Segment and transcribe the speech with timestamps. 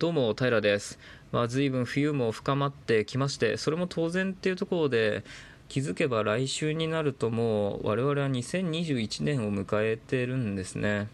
[0.00, 0.98] どうも平です、
[1.30, 5.24] まあ、随分冬も深まってきましてそれも当然っていうところで
[5.68, 11.08] 気づけば来週になるともう我々は2021年を迎えてるんですね。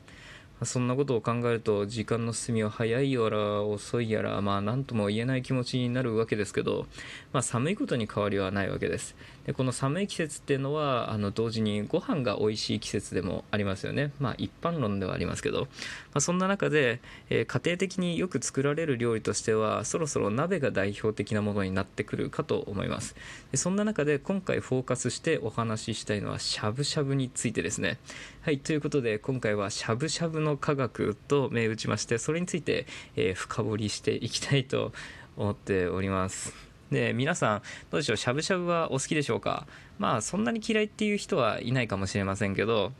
[0.63, 6.87] そんなことを考えると時間の進みは早いやら遅いやらまあ何とも言えない気持ちになるわけですけど、
[7.33, 9.17] まあ、寒いことに変わりはないわけです。
[9.47, 14.11] でこの寒い季節っていうのはあの同時にご飯が美味しい季節でもありますよね。
[14.19, 15.67] まあ一般論ではありますけど、ま
[16.15, 23.15] あ、そんな中で、えー、家庭的によく作られる料理としてはそろそろ鍋が代表的なものになってくるかと思います。
[23.53, 27.99] でそんな中で今回フォーカスしてお話ししたいのはしゃぶしゃぶについてですね。
[28.41, 34.93] はいということで今回はしゃぶしゃぶの科学と銘打ちましてそれについて、えー、深掘りしていきたいと
[35.37, 36.66] 思っております。
[36.91, 39.67] で皆さんどうでしょうしゃぶしゃぶはお好きでしょうか？
[39.99, 42.93] まあそんなに嫌いっていう人はいないかもしれませんけど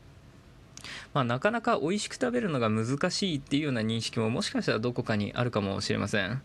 [1.13, 6.41] まあ、なかなか美味しく食べるのが難しいっていうような認識ももしかしたらどこかにあるかもしれません。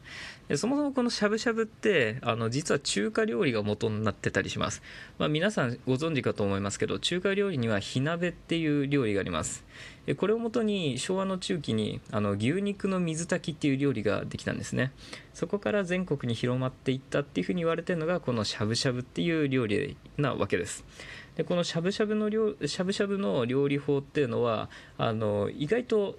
[0.56, 4.82] そもそもこのしゃぶしゃぶってあの実は中華料理が元になってたりします、
[5.18, 9.64] まあ、皆さんご存知かと思いますけど中華料理には火鍋っていう料理があります。
[10.16, 14.90] これをもとに昭和の中期にあの牛肉の水炊きっていう料理ができたんですね。
[15.32, 20.84] そこから全国に広まっていったっていうふうに言われてるのがこのしゃぶしゃぶっていう料理なわけです。
[21.36, 26.16] でこのしゃぶしゃぶの料しゃぶしゃぶの料理法っていうのはあの意外と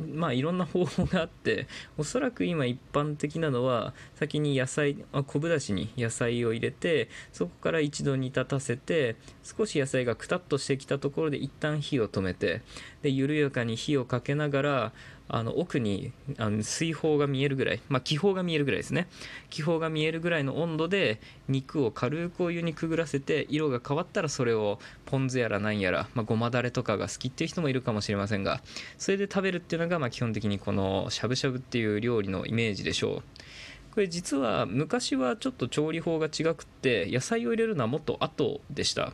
[0.00, 1.66] まあいろんな方法があって
[1.98, 12.62] おそらく今一般的なのは先に野菜昆布だしに野菜を入れてそこから一度煮立たせて少し野菜がくたっとしてきたところで一旦火を止めて
[13.02, 14.92] で緩やかに火をかけながら
[15.32, 19.06] あの奥にあの水泡が見えるぐらい、まあ、気泡が見えるぐらいですね。
[19.48, 28.60] 気泡が見えるぐらいの温度で肉を軽くお湯にくぐらせて色が変わったらそれをポン酢やらなんやら、まあ、ごまだれとかが好きっていう人もいるかもしれませんが
[28.98, 33.22] それで食べるっていうのがまあ基本的にこのしゃぶしゃぶっていう料理のイメージでしょう。
[33.94, 39.12] これ実は昔はちょっと調理法が違くって野菜を入れるのはもっと後でした。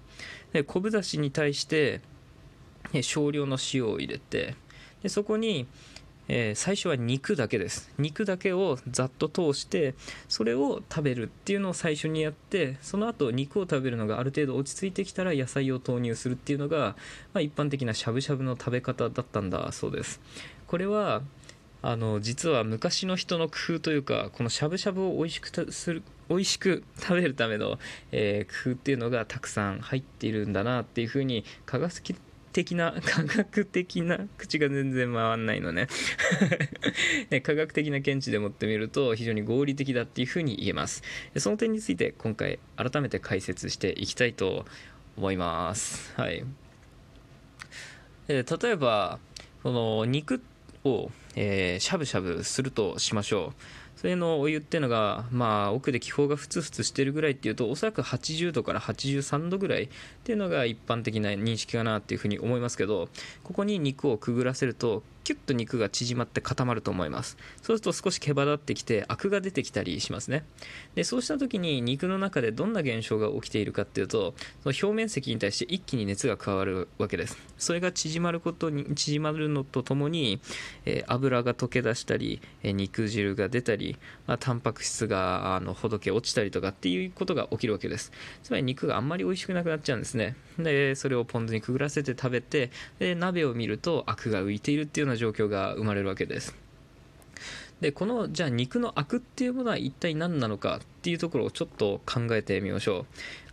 [0.53, 2.01] で昆布だしに対して
[3.03, 4.55] 少量の塩を入れて
[5.03, 5.67] でそこに
[6.29, 7.93] えー、最初は肉だけです。
[7.99, 9.95] 肉だけをざっと通して
[10.29, 16.97] それを食べるっていうのを最初にやってその後肉を食べるのがある程度落ち着いてきたら野菜を投入するっていうのが、
[17.33, 20.21] まあ、一般的なしゃぶしゃぶの食べ方だったんだそうです。
[20.67, 21.23] これは
[21.83, 27.79] あの実は昔の人の工夫というかこのしゃぶしゃぶを美味しくする美味しく食べるための、
[28.11, 32.01] えー、工夫っていうのがたくさん入っているんだなっていうふうに科学
[32.57, 35.89] 的な科学的な口が全然回んないの ね。
[37.43, 41.03] 科学的な見地でもってみると非常に合理的だっていうふうに言えます。
[41.37, 44.65] その点について今回改めて解説していきたいと
[45.19, 46.15] 思います。
[46.17, 46.45] はい。
[48.27, 49.19] 例えば
[49.63, 50.41] この肉
[50.85, 53.61] を、え、しゃぶしゃぶするとしましょう。
[53.97, 59.89] それのお湯っていうのが、まあ、奥で気泡がふつふつしてるぐらいっていうと、おそらく80度から83度ぐらいっ
[60.25, 63.09] ていうのが一般的な認識かなっていうふうに思いますけど、
[63.43, 67.37] ここに肉をくぐらせると、キュッと肉が縮まって固まると思います。
[67.61, 70.45] そうすると少し毛羽立ってきてアクが出てきたりしますね。
[70.95, 77.37] でそうした時に肉の中でどんな現象が起きているかっていうとその表面積に対して一気に熱が加わるわけです。
[77.59, 80.41] それが縮まることに縮まるのとともに、
[80.85, 83.86] えー、油が溶け出したり、えー、肉汁が出たり、
[84.27, 88.11] まあ、タンパク質があのほどけ落ちたりとかっていうことが起きるわけです。
[88.43, 90.37] つまり肉があんまり美味しくなくなっちゃうんですね。
[90.59, 96.57] でそれをポン酢にくぐらせて食べてで鍋を見るとアクが浮いているっていうような状況が生まれるわけです。
[97.81, 103.07] でこのじゃあ肉のアクっていうものは一体何なのかっていうところをちょっと考えてみましょう。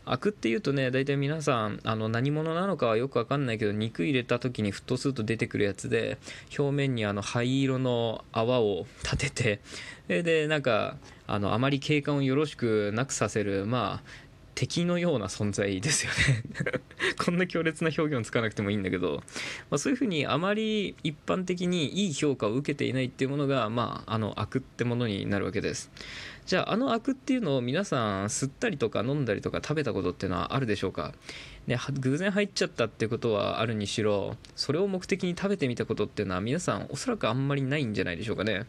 [0.05, 6.17] アクっていうとね大体皆さんあの何者なのかはよく分かんないけど肉入れた時に沸騰すると出てくるやつで
[6.57, 9.59] 表面にあの灰色の泡を立て
[10.07, 14.23] てでなんかあのあまり景観をよろしくなくさせるまあ
[14.55, 16.43] 敵のような存在ですよね。
[17.17, 19.23] こんな強烈な表現をつかなくてもいいんだけど、
[19.69, 25.91] まあ、そういうふうにあまり一般的にいい評価を受けていないっていうものが、まあ、あの悪ってものになるわけです。
[26.45, 31.13] じゃああの悪っていうのを皆さん吸ったりとか飲んだりとか食べたことっていうのはあるでしょうか？
[31.67, 38.65] ね、偶然入っちゃったってことはあるにしろそれを目的に食べてみたことっていうのは皆さんおそらくあんまりないんじゃないでしょうかね。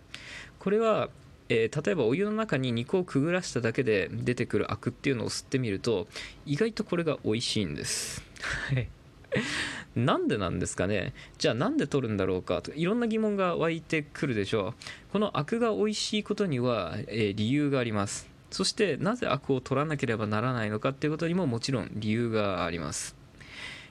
[0.58, 1.08] これは
[1.50, 6.06] えー、例えばお湯の中に肉をくぐらしただけで出てくるアクっていうのを吸ってみると
[6.46, 8.22] 意外とこれが美味しいんです。
[8.70, 8.88] はい。
[9.96, 11.12] なんでなんですかね？
[11.38, 12.62] じゃあなんで取るんだろうか？
[12.62, 14.74] といろんな疑問が湧いてくるでしょう。
[15.12, 18.28] このアクが美味しいことには、えー、理由があります。
[18.50, 20.90] そしてなぜアクを取らなければならないのか？
[20.90, 23.16] っていうことにももちろん理由があります、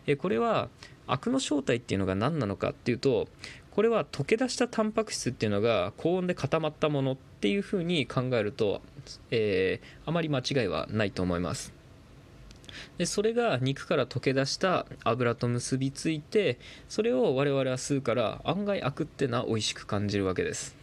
[0.08, 0.70] えー、これは
[1.06, 2.70] アクの正体っていうのが何なのか？
[2.70, 3.28] っていうと
[3.72, 8.82] これは溶け出したタンパク質っていうのが高温で固まったものっていうふうに考えると、
[9.32, 11.74] えー、あまり間違いはないと思います。
[12.98, 16.60] でそれが肉から溶け出した油と結びついて
[16.90, 20.76] それを我々は吸うから案外アクってのは美味しく感じるわけです。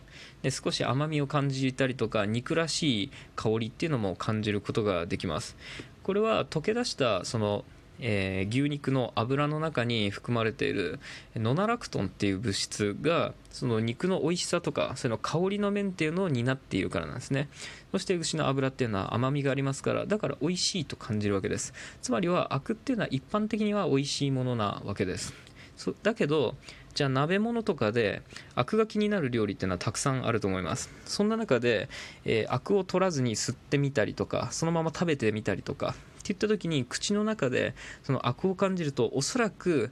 [0.42, 5.56] で少し甘みを感じたりとか肉らしい香りっていうのも感じることができます。
[6.02, 7.64] これは溶け出したその
[8.00, 10.98] えー、牛肉の脂の中に含まれている
[11.36, 17.48] ノナラクトンっていう物質がその肉の美味しさとかその香りの面っていうのを担っているからなんですね。
[17.92, 21.74] そして牛の脂っていうのは甘みがありますからだから美味しいと感じるわけです。
[22.00, 25.34] つまりはアクっていうのは一般的には美味しいものなわけです。
[25.76, 26.56] そだけど
[26.94, 28.22] じゃあ鍋物とかで
[28.54, 30.90] アクが気になる料理っていうのはたくさんあると思います。
[31.04, 31.88] そんな中で、
[32.24, 39.90] えー、アクを取らずに吸ってみたりとかそのまま食べてみたりとかっていった時に口の中でそのアクを感じるとおそらく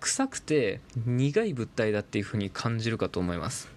[0.00, 3.68] 臭くて苦い物体だっていうふうに感じるかと思います。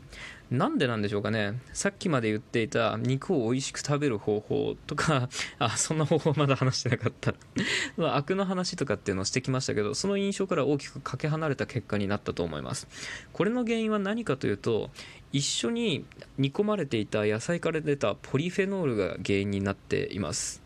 [0.51, 1.59] なんでなんでしょうかね。
[1.73, 7.33] さっきまで言っていた肉を美味しく食べる方法とかあそんな方法まだ話してなかった。
[7.97, 12.87] まあ、アクの話とかっていうのをしてきましたけどその印象から大きくかけ離れた結果になったと思います。
[13.31, 14.91] これの原因は何かというと
[15.31, 16.05] 一緒に
[16.37, 20.62] 煮込まれていた野菜から出たポリフェノールが原因になっています。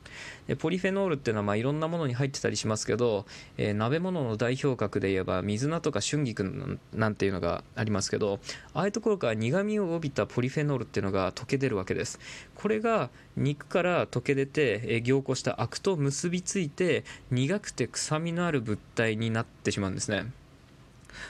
[0.47, 3.25] でポリフェノールっていうのはまあいろんなものに入ってたりしますけど、
[3.57, 8.39] えー、鍋物の代表格で言えば水菜とか春菊なんていうのがありますけど
[8.73, 12.19] ああいうところから苦みを帯びたポリフェノールっていうのが溶け出るわけです。
[12.55, 20.31] これが肉から溶け出て、えー、凝固したアクと結びついて苦くて臭みのある物体になってしまうんですね。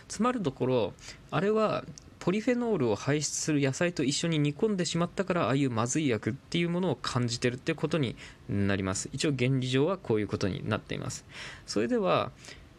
[0.08, 0.94] つまるところ
[1.32, 1.84] あれは
[2.28, 8.18] ポリフェノールを排出する野菜と一緒に煮込んでしまったからああいうまずい薬っていうものを感じてるってことに
[8.50, 9.10] なります。
[9.14, 11.24] 一応原理上はこういうことになっています。
[11.66, 12.34] それでは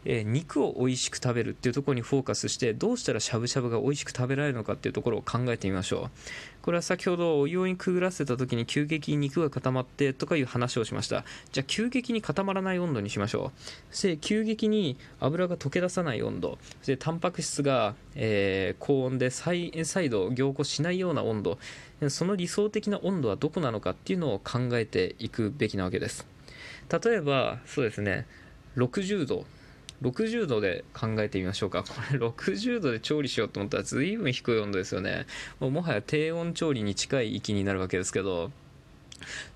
[0.04, 6.10] え、肉を美味しく食べるっていうところにフォーカスしてどうしたらしゃぶしゃぶが美味しく食べられるのかっていうところを考えてみましょ
[6.57, 6.57] う。
[6.68, 11.24] これは先ほどお湯にくぐらせた時に急激に肉が固まってとかいう話をしました。
[11.50, 13.60] じゃあ急激に固まらない温度にしましょう。
[13.90, 16.58] そして急激に油が溶け出さない温度。
[16.80, 21.58] そしてタンパク質が、えー、高温で再再度凝固しないような温度。
[22.08, 26.26] その理想的な温度はどこなのかっていうのを考えていくべきなわけです。
[27.02, 28.26] 例えばそうですね。
[28.76, 29.46] 60度。
[30.02, 31.82] 60度で考えてみましょうか。
[31.82, 35.26] これ60度で調理しようと思ったら随分低い温度ですよね。
[35.60, 38.50] もうもはや低温調理に近い域になるわけですけど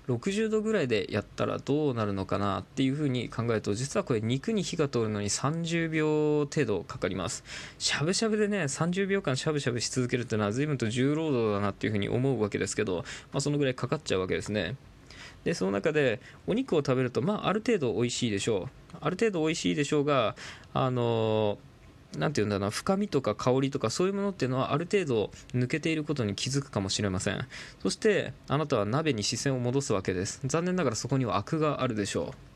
[0.07, 7.43] 60度ぐらいでやったらどうなるのかなっていうふうに考えると実はこれ肉に火が通るのに30秒程度かかります。
[7.79, 14.75] しゃぶしゃぶでね30秒間しゃぶしゃぶし続けるっていうのは随分と重労働だなっていうふうに思うわけですけど、まあ、そのぐらいかかっちゃうわけですね。
[15.43, 18.97] でその中でお肉を食べると、まあ、ある程度美味しいでしょう。
[19.01, 20.35] ある程度美味しいでしょうが
[20.73, 21.57] あの
[22.17, 27.47] なんて言うんだろう深みとか香りとかそういうものっていうのはある程度抜けていることに気づくかもしれません。
[27.81, 30.41] そしてあなたは鍋に視線を戻すわけです。
[30.45, 32.52] 残念ながらそこにはアクがあるでしょう。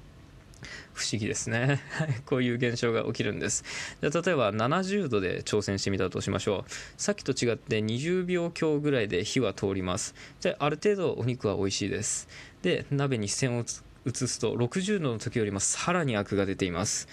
[0.94, 1.82] 不思議ですね。
[2.26, 3.64] こういう現象が起きるんです。
[4.02, 6.72] じゃ例えば70度で挑戦してみたとしましょう。
[6.98, 10.16] さっきと違って20秒強ぐらいで火は通ります。
[10.40, 12.28] じゃあある程度お肉は美味しいです。
[12.62, 13.66] で鍋に視線を
[14.06, 17.08] 移すと60度の時よりもさらにアクが出ています。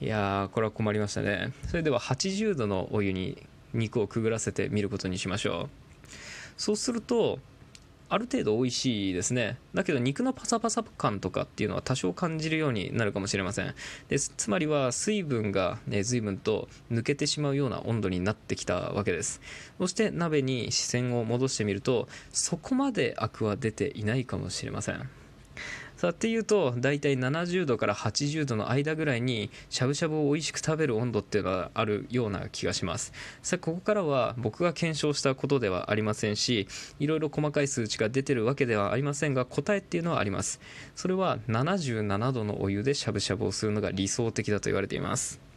[0.00, 1.52] いやーこれは困りましたね。
[1.68, 6.10] それでは80度のお湯に肉をくぐらせてみることにしましょう。
[6.56, 7.38] そうすると
[8.12, 9.56] ある程度美味しいですね。
[9.72, 13.74] だけど肉のパサパサ感とかっていうのは多少感じるようになるかもしれません。
[14.08, 19.40] でつまりは水分が、ね、随分と抜けてしまうような温度になってきたわけです。
[19.78, 25.08] そして鍋に視線を戻してみるとそこまでアクは出ていないかもしれません。
[26.02, 33.12] さっていうと大体70度から80度の間ぐらいにしゃぶしゃぶを美味しく食べる温度っていうのはあるような気がします。
[33.40, 36.66] さあここからは僕が検証したことではありませんし
[36.98, 40.60] いろいろ細かい数値が出てるわけではありませんが答えっていうのはあります。
[40.96, 45.52] それは77度のお湯でしゃぶしゃぶをするのが理想的だと言われています。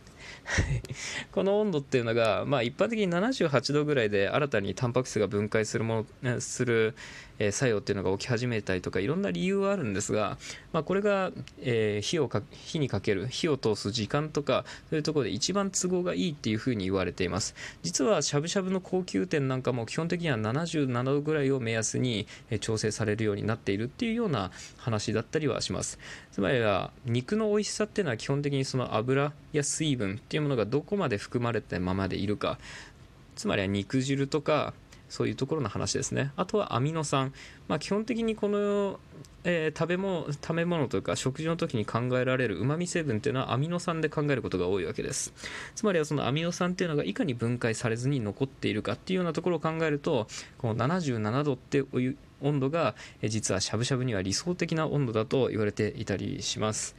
[1.31, 6.95] この温度っていうのが、まあ、一般的に78度ぐらいで新たにタンパク質が分解するものする、
[7.39, 10.37] え作用っていうのが起き始めたりとかいろんな理由はあるんですが、
[10.73, 17.55] まあ、これが、えー、火をか火にかける火を通す時間とかそういうところで一番都合がいいっていうふうに言われています。
[17.83, 22.27] 実はしゃぶしゃぶの高級店なんかも基本的には77度ぐらいを目安に、
[22.61, 25.99] 調整されるようになっているっていうような話だったりはします。
[26.31, 32.57] つまりは肉の美味しさっていうのは基本的にその油や水分っていうものがどこまで含まれたままでいるか。
[33.35, 34.73] つまりは肉汁とか
[35.09, 36.31] そういうところの話ですね。
[36.35, 37.33] あとはアミノ酸、
[37.67, 38.99] まあ、基本的にこの、
[39.43, 45.33] えー、食べ物食べ物というか食事の時に考えられるうまみ成分っていうのはアミノ酸で考えることが多いわけです。
[45.75, 51.83] つまりはそのアミノ酸っていうのがいかに分解されずに残っているかっていうようなところを考えるとこの77度って
[52.41, 56.95] 温度が実はしゃぶしゃぶには理想的な温度だと言われていたりします。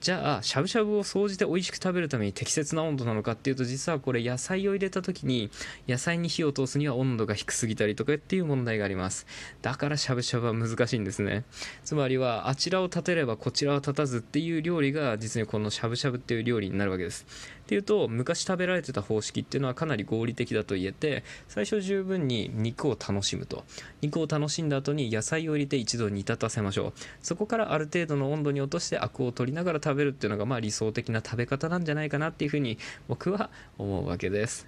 [0.00, 5.50] じゃあしゃぶしゃぶを総じて美味しく食べるために適切な温度なのかっていうと実はこれ野菜を入れた時に
[5.88, 9.26] 野菜に火を通すには温度が低すぎたりとかっていう問題があります。
[9.60, 11.44] だからしゃぶしゃぶは難しいんですね。
[11.84, 17.26] つまりはあちらを立てればこちらは立たずっていう料理が実にこのしゃぶしゃぶっていう料理になるわけです。
[17.62, 23.64] っていうと昔食べられてた方式っていうのはかなり合理的だと言えて最初十分に肉を楽しむと。
[24.00, 26.92] 肉を楽しんだ後に野菜を入れて一度煮立たせましょう。
[27.20, 32.76] そこからある程度の温度に落としてアクを取りながら食べるっていうのがまあ理想的な食べ方なんじゃないかなっていうふうに
[33.08, 34.66] 僕は思うわけです。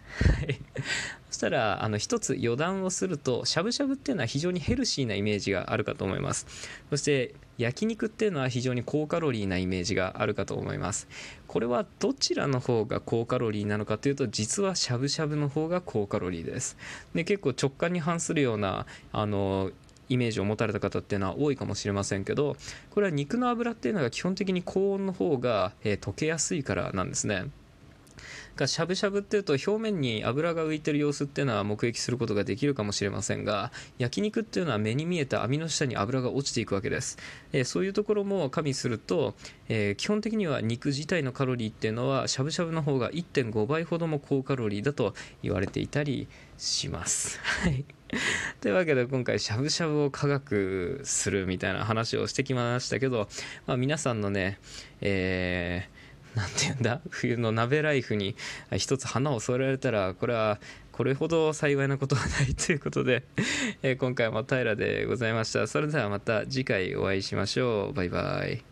[1.29, 6.47] そしたらあの一つ余談をするとしゃぶしゃぶっていうのは非常にヘルシーなイメージがあるかと思います。
[6.89, 11.07] そして焼肉っていうのは非常に高カロリーなイメージがあるかと思います。
[11.47, 16.79] これはどちらの方が高カロリーなのかというと実はしゃぶしゃぶの方が高カロリーです。
[17.15, 19.71] で結構直感に反するようなあの
[20.11, 22.57] イメージを持たれた方っていうのは多いかもしれませんけど
[22.91, 27.47] これは肉の脂っていうのが基本的に高温の方が、え、溶けやすいからなんですね。
[28.57, 37.19] がしゃぶしゃぶっていうと表面に油が浮いてる様子っていうのは目撃することができるかもしれませんが焼肉っていうのは目に見えた網の下に油が落ちていくわけです、
[37.53, 39.35] えー、そういうところも加味すると、
[39.69, 46.29] えー、基本的には肉自体のカロリーっていうのはしゃぶしゃぶの方が1.5倍ほども高カロリーだと言われていたり
[46.61, 47.41] します。
[47.43, 47.85] はい。
[48.61, 53.29] というわけで今回しゃぶしゃぶを科学するみたいな話をしてきましたけど、
[53.67, 54.59] まあ、皆さんのね、
[55.01, 56.01] えー
[56.37, 57.01] なんて言うんだ？
[57.11, 58.37] 冬の鍋ライフに
[58.77, 60.61] 一つ花を添えられたらこれは
[60.93, 63.25] これほど幸いなことはないということで、
[63.83, 65.67] え今回も平でございました。
[65.67, 67.93] それではまた次回お会いしましょう。
[67.95, 68.70] バイバイ